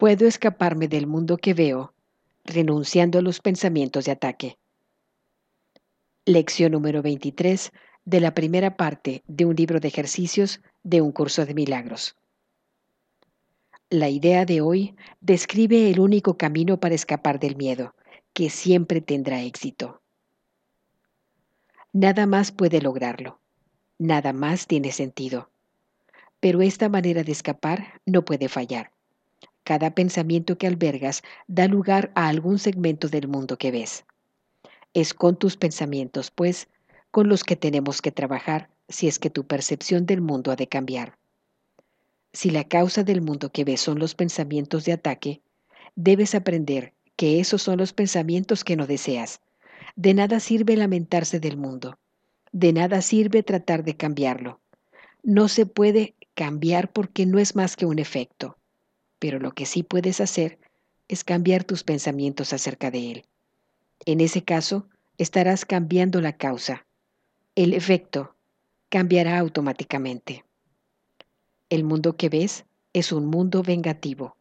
Puedo 0.00 0.26
escaparme 0.26 0.88
del 0.88 1.06
mundo 1.06 1.36
que 1.36 1.52
veo 1.52 1.92
renunciando 2.46 3.18
a 3.18 3.22
los 3.22 3.40
pensamientos 3.40 4.06
de 4.06 4.12
ataque. 4.12 4.56
Lección 6.24 6.72
número 6.72 7.02
23 7.02 7.70
de 8.06 8.20
la 8.20 8.32
primera 8.32 8.78
parte 8.78 9.22
de 9.26 9.44
un 9.44 9.54
libro 9.54 9.78
de 9.78 9.88
ejercicios 9.88 10.62
de 10.84 11.02
un 11.02 11.12
curso 11.12 11.44
de 11.44 11.52
milagros. 11.52 12.16
La 13.90 14.08
idea 14.08 14.46
de 14.46 14.62
hoy 14.62 14.96
describe 15.20 15.90
el 15.90 16.00
único 16.00 16.38
camino 16.38 16.80
para 16.80 16.94
escapar 16.94 17.38
del 17.38 17.56
miedo, 17.56 17.94
que 18.32 18.48
siempre 18.48 19.02
tendrá 19.02 19.42
éxito. 19.42 20.00
Nada 21.92 22.24
más 22.24 22.52
puede 22.52 22.80
lograrlo, 22.80 23.38
nada 23.98 24.32
más 24.32 24.66
tiene 24.66 24.92
sentido, 24.92 25.50
pero 26.40 26.62
esta 26.62 26.88
manera 26.88 27.22
de 27.22 27.32
escapar 27.32 28.00
no 28.06 28.24
puede 28.24 28.48
fallar. 28.48 28.92
Cada 29.70 29.94
pensamiento 29.94 30.58
que 30.58 30.66
albergas 30.66 31.22
da 31.46 31.68
lugar 31.68 32.10
a 32.16 32.26
algún 32.26 32.58
segmento 32.58 33.08
del 33.08 33.28
mundo 33.28 33.56
que 33.56 33.70
ves. 33.70 34.04
Es 34.94 35.14
con 35.14 35.38
tus 35.38 35.56
pensamientos, 35.56 36.32
pues, 36.32 36.66
con 37.12 37.28
los 37.28 37.44
que 37.44 37.54
tenemos 37.54 38.02
que 38.02 38.10
trabajar 38.10 38.68
si 38.88 39.06
es 39.06 39.20
que 39.20 39.30
tu 39.30 39.46
percepción 39.46 40.06
del 40.06 40.22
mundo 40.22 40.50
ha 40.50 40.56
de 40.56 40.66
cambiar. 40.66 41.18
Si 42.32 42.50
la 42.50 42.64
causa 42.64 43.04
del 43.04 43.22
mundo 43.22 43.52
que 43.52 43.62
ves 43.62 43.80
son 43.80 44.00
los 44.00 44.16
pensamientos 44.16 44.86
de 44.86 44.92
ataque, 44.94 45.40
debes 45.94 46.34
aprender 46.34 46.92
que 47.14 47.38
esos 47.38 47.62
son 47.62 47.78
los 47.78 47.92
pensamientos 47.92 48.64
que 48.64 48.74
no 48.74 48.88
deseas. 48.88 49.40
De 49.94 50.14
nada 50.14 50.40
sirve 50.40 50.76
lamentarse 50.76 51.38
del 51.38 51.56
mundo. 51.56 51.96
De 52.50 52.72
nada 52.72 53.02
sirve 53.02 53.44
tratar 53.44 53.84
de 53.84 53.96
cambiarlo. 53.96 54.58
No 55.22 55.46
se 55.46 55.64
puede 55.64 56.16
cambiar 56.34 56.92
porque 56.92 57.24
no 57.24 57.38
es 57.38 57.54
más 57.54 57.76
que 57.76 57.86
un 57.86 58.00
efecto 58.00 58.56
pero 59.20 59.38
lo 59.38 59.52
que 59.52 59.66
sí 59.66 59.84
puedes 59.84 60.20
hacer 60.20 60.58
es 61.06 61.22
cambiar 61.22 61.62
tus 61.62 61.84
pensamientos 61.84 62.52
acerca 62.52 62.90
de 62.90 63.12
él. 63.12 63.24
En 64.06 64.20
ese 64.20 64.42
caso, 64.42 64.88
estarás 65.18 65.64
cambiando 65.64 66.20
la 66.20 66.36
causa. 66.36 66.86
El 67.54 67.74
efecto 67.74 68.34
cambiará 68.88 69.38
automáticamente. 69.38 70.44
El 71.68 71.84
mundo 71.84 72.16
que 72.16 72.28
ves 72.28 72.64
es 72.92 73.12
un 73.12 73.26
mundo 73.26 73.62
vengativo 73.62 74.36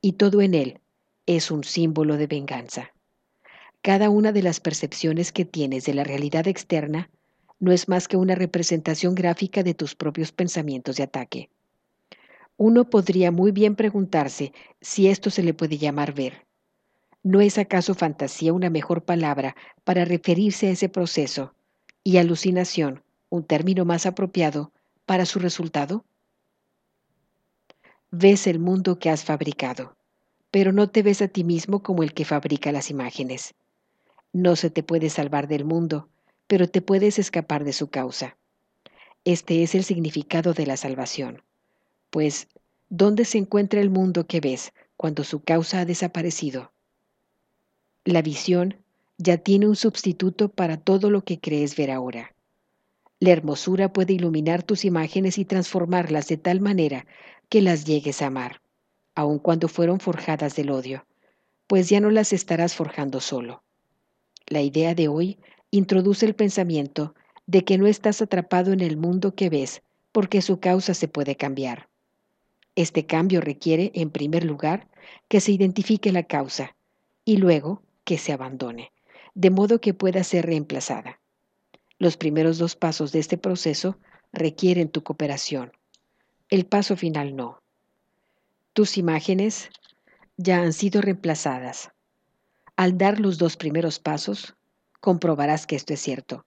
y 0.00 0.14
todo 0.14 0.42
en 0.42 0.54
él 0.54 0.80
es 1.26 1.50
un 1.50 1.64
símbolo 1.64 2.16
de 2.16 2.26
venganza. 2.26 2.92
Cada 3.80 4.10
una 4.10 4.32
de 4.32 4.42
las 4.42 4.60
percepciones 4.60 5.30
que 5.32 5.44
tienes 5.44 5.84
de 5.84 5.94
la 5.94 6.04
realidad 6.04 6.48
externa 6.48 7.10
no 7.60 7.70
es 7.72 7.88
más 7.88 8.08
que 8.08 8.16
una 8.16 8.34
representación 8.34 9.14
gráfica 9.14 9.62
de 9.62 9.74
tus 9.74 9.94
propios 9.94 10.32
pensamientos 10.32 10.96
de 10.96 11.04
ataque. 11.04 11.50
Uno 12.56 12.88
podría 12.88 13.32
muy 13.32 13.50
bien 13.50 13.74
preguntarse 13.74 14.52
si 14.80 15.08
esto 15.08 15.30
se 15.30 15.42
le 15.42 15.54
puede 15.54 15.76
llamar 15.76 16.14
ver. 16.14 16.46
¿No 17.24 17.40
es 17.40 17.58
acaso 17.58 17.94
fantasía 17.94 18.52
una 18.52 18.70
mejor 18.70 19.04
palabra 19.04 19.56
para 19.82 20.04
referirse 20.04 20.68
a 20.68 20.70
ese 20.70 20.88
proceso 20.88 21.54
y 22.04 22.18
alucinación 22.18 23.02
un 23.28 23.44
término 23.44 23.84
más 23.84 24.06
apropiado 24.06 24.72
para 25.04 25.26
su 25.26 25.40
resultado? 25.40 26.04
Ves 28.12 28.46
el 28.46 28.60
mundo 28.60 29.00
que 29.00 29.10
has 29.10 29.24
fabricado, 29.24 29.96
pero 30.52 30.70
no 30.70 30.88
te 30.88 31.02
ves 31.02 31.22
a 31.22 31.28
ti 31.28 31.42
mismo 31.42 31.82
como 31.82 32.04
el 32.04 32.14
que 32.14 32.24
fabrica 32.24 32.70
las 32.70 32.88
imágenes. 32.88 33.54
No 34.32 34.54
se 34.54 34.70
te 34.70 34.84
puede 34.84 35.10
salvar 35.10 35.48
del 35.48 35.64
mundo, 35.64 36.08
pero 36.46 36.68
te 36.68 36.82
puedes 36.82 37.18
escapar 37.18 37.64
de 37.64 37.72
su 37.72 37.88
causa. 37.88 38.36
Este 39.24 39.64
es 39.64 39.74
el 39.74 39.82
significado 39.82 40.52
de 40.52 40.66
la 40.66 40.76
salvación 40.76 41.42
pues 42.14 42.46
¿dónde 42.88 43.24
se 43.24 43.38
encuentra 43.38 43.80
el 43.80 43.90
mundo 43.90 44.28
que 44.28 44.38
ves 44.38 44.72
cuando 44.96 45.24
su 45.24 45.42
causa 45.42 45.80
ha 45.80 45.84
desaparecido? 45.84 46.72
La 48.04 48.22
visión 48.22 48.76
ya 49.18 49.38
tiene 49.38 49.66
un 49.66 49.74
sustituto 49.74 50.48
para 50.48 50.76
todo 50.76 51.10
lo 51.10 51.24
que 51.24 51.40
crees 51.40 51.74
ver 51.74 51.90
ahora. 51.90 52.32
La 53.18 53.30
hermosura 53.30 53.92
puede 53.92 54.12
iluminar 54.12 54.62
tus 54.62 54.84
imágenes 54.84 55.38
y 55.38 55.44
transformarlas 55.44 56.28
de 56.28 56.36
tal 56.36 56.60
manera 56.60 57.04
que 57.48 57.60
las 57.60 57.84
llegues 57.84 58.22
a 58.22 58.26
amar, 58.26 58.62
aun 59.16 59.40
cuando 59.40 59.66
fueron 59.66 59.98
forjadas 59.98 60.54
del 60.54 60.70
odio, 60.70 61.08
pues 61.66 61.88
ya 61.88 61.98
no 61.98 62.10
las 62.10 62.32
estarás 62.32 62.76
forjando 62.76 63.20
solo. 63.20 63.64
La 64.46 64.62
idea 64.62 64.94
de 64.94 65.08
hoy 65.08 65.40
introduce 65.72 66.24
el 66.24 66.36
pensamiento 66.36 67.16
de 67.46 67.64
que 67.64 67.76
no 67.76 67.88
estás 67.88 68.22
atrapado 68.22 68.72
en 68.72 68.82
el 68.82 68.96
mundo 68.96 69.34
que 69.34 69.50
ves 69.50 69.82
porque 70.12 70.42
su 70.42 70.60
causa 70.60 70.94
se 70.94 71.08
puede 71.08 71.34
cambiar. 71.34 71.88
Este 72.76 73.06
cambio 73.06 73.40
requiere, 73.40 73.92
en 73.94 74.10
primer 74.10 74.44
lugar, 74.44 74.88
que 75.28 75.40
se 75.40 75.52
identifique 75.52 76.12
la 76.12 76.24
causa 76.24 76.76
y 77.24 77.36
luego 77.36 77.82
que 78.04 78.18
se 78.18 78.32
abandone, 78.32 78.92
de 79.34 79.50
modo 79.50 79.80
que 79.80 79.94
pueda 79.94 80.24
ser 80.24 80.46
reemplazada. 80.46 81.20
Los 81.98 82.16
primeros 82.16 82.58
dos 82.58 82.74
pasos 82.74 83.12
de 83.12 83.20
este 83.20 83.38
proceso 83.38 83.96
requieren 84.32 84.88
tu 84.88 85.02
cooperación. 85.02 85.72
El 86.50 86.66
paso 86.66 86.96
final 86.96 87.36
no. 87.36 87.62
Tus 88.72 88.98
imágenes 88.98 89.70
ya 90.36 90.60
han 90.60 90.72
sido 90.72 91.00
reemplazadas. 91.00 91.92
Al 92.76 92.98
dar 92.98 93.20
los 93.20 93.38
dos 93.38 93.56
primeros 93.56 94.00
pasos, 94.00 94.56
comprobarás 95.00 95.66
que 95.66 95.76
esto 95.76 95.94
es 95.94 96.00
cierto. 96.00 96.44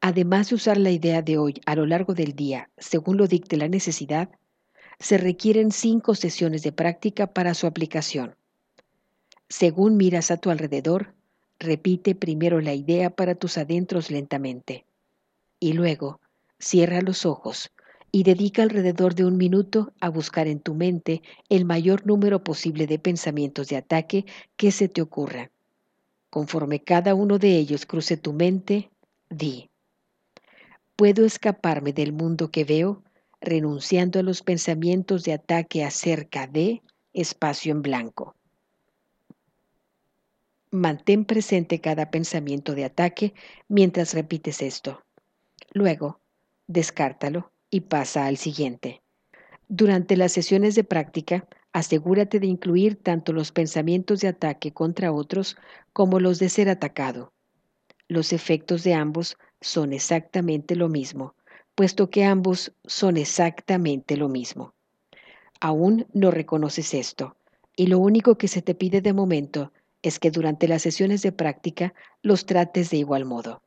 Además 0.00 0.50
de 0.50 0.56
usar 0.56 0.76
la 0.76 0.90
idea 0.90 1.22
de 1.22 1.38
hoy 1.38 1.60
a 1.64 1.74
lo 1.74 1.86
largo 1.86 2.12
del 2.12 2.34
día, 2.34 2.68
según 2.76 3.16
lo 3.16 3.26
dicte 3.26 3.56
la 3.56 3.68
necesidad, 3.68 4.28
se 4.98 5.18
requieren 5.18 5.70
cinco 5.70 6.14
sesiones 6.14 6.62
de 6.62 6.72
práctica 6.72 7.26
para 7.26 7.54
su 7.54 7.66
aplicación. 7.66 8.36
Según 9.48 9.96
miras 9.96 10.30
a 10.30 10.36
tu 10.36 10.50
alrededor, 10.50 11.14
repite 11.58 12.14
primero 12.14 12.60
la 12.60 12.74
idea 12.74 13.10
para 13.10 13.34
tus 13.34 13.58
adentros 13.58 14.10
lentamente 14.10 14.84
y 15.60 15.72
luego 15.72 16.20
cierra 16.58 17.00
los 17.00 17.26
ojos 17.26 17.70
y 18.10 18.22
dedica 18.22 18.62
alrededor 18.62 19.14
de 19.14 19.24
un 19.24 19.36
minuto 19.36 19.92
a 20.00 20.08
buscar 20.08 20.46
en 20.46 20.60
tu 20.60 20.74
mente 20.74 21.22
el 21.48 21.64
mayor 21.64 22.06
número 22.06 22.42
posible 22.42 22.86
de 22.86 22.98
pensamientos 22.98 23.68
de 23.68 23.76
ataque 23.76 24.24
que 24.56 24.72
se 24.72 24.88
te 24.88 25.02
ocurran. 25.02 25.50
Conforme 26.30 26.80
cada 26.80 27.14
uno 27.14 27.38
de 27.38 27.56
ellos 27.56 27.86
cruce 27.86 28.16
tu 28.16 28.32
mente, 28.32 28.90
di, 29.30 29.70
¿puedo 30.96 31.24
escaparme 31.24 31.92
del 31.92 32.12
mundo 32.12 32.50
que 32.50 32.64
veo 32.64 33.03
renunciando 33.44 34.18
a 34.18 34.22
los 34.22 34.42
pensamientos 34.42 35.22
de 35.24 35.34
ataque 35.34 35.84
acerca 35.84 36.46
de 36.46 36.82
espacio 37.12 37.72
en 37.72 37.82
blanco. 37.82 38.34
Mantén 40.70 41.24
presente 41.24 41.80
cada 41.80 42.10
pensamiento 42.10 42.74
de 42.74 42.84
ataque 42.84 43.34
mientras 43.68 44.12
repites 44.14 44.60
esto. 44.60 45.04
Luego, 45.72 46.20
descártalo 46.66 47.52
y 47.70 47.82
pasa 47.82 48.26
al 48.26 48.38
siguiente. 48.38 49.02
Durante 49.68 50.16
las 50.16 50.32
sesiones 50.32 50.74
de 50.74 50.84
práctica, 50.84 51.46
asegúrate 51.72 52.40
de 52.40 52.46
incluir 52.46 52.96
tanto 52.96 53.32
los 53.32 53.52
pensamientos 53.52 54.20
de 54.20 54.28
ataque 54.28 54.72
contra 54.72 55.12
otros 55.12 55.56
como 55.92 56.18
los 56.18 56.38
de 56.38 56.48
ser 56.48 56.68
atacado. 56.68 57.32
Los 58.08 58.32
efectos 58.32 58.84
de 58.84 58.94
ambos 58.94 59.36
son 59.60 59.92
exactamente 59.92 60.76
lo 60.76 60.88
mismo, 60.88 61.34
puesto 61.74 62.08
que 62.08 62.24
ambos 62.24 62.72
son 62.84 63.16
exactamente 63.16 64.16
lo 64.16 64.28
mismo. 64.28 64.74
Aún 65.60 66.06
no 66.12 66.30
reconoces 66.30 66.94
esto, 66.94 67.36
y 67.76 67.88
lo 67.88 67.98
único 67.98 68.38
que 68.38 68.48
se 68.48 68.62
te 68.62 68.74
pide 68.74 69.00
de 69.00 69.12
momento 69.12 69.72
es 70.02 70.18
que 70.18 70.30
durante 70.30 70.68
las 70.68 70.82
sesiones 70.82 71.22
de 71.22 71.32
práctica 71.32 71.94
los 72.22 72.46
trates 72.46 72.90
de 72.90 72.98
igual 72.98 73.24
modo. 73.24 73.62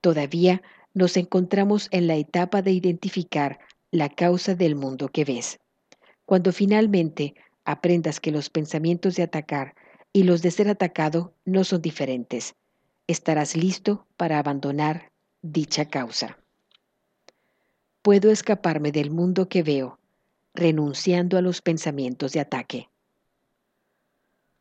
Todavía 0.00 0.62
nos 0.92 1.16
encontramos 1.16 1.88
en 1.92 2.06
la 2.06 2.16
etapa 2.16 2.62
de 2.62 2.72
identificar 2.72 3.60
la 3.90 4.08
causa 4.08 4.54
del 4.54 4.74
mundo 4.74 5.08
que 5.08 5.24
ves. 5.24 5.60
Cuando 6.26 6.52
finalmente 6.52 7.34
aprendas 7.64 8.20
que 8.20 8.32
los 8.32 8.50
pensamientos 8.50 9.16
de 9.16 9.22
atacar 9.22 9.74
y 10.12 10.24
los 10.24 10.42
de 10.42 10.50
ser 10.50 10.68
atacado 10.68 11.34
no 11.44 11.64
son 11.64 11.80
diferentes, 11.80 12.54
estarás 13.06 13.56
listo 13.56 14.06
para 14.16 14.38
abandonar 14.38 15.12
dicha 15.42 15.86
causa 15.86 16.40
puedo 18.02 18.30
escaparme 18.30 18.92
del 18.92 19.10
mundo 19.10 19.48
que 19.48 19.62
veo, 19.62 19.98
renunciando 20.54 21.38
a 21.38 21.42
los 21.42 21.62
pensamientos 21.62 22.32
de 22.32 22.40
ataque. 22.40 22.89